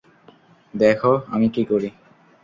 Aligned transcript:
দেখ, 0.73 0.99
আমি 1.27 1.47
কী 1.49 1.63
করি। 1.65 1.89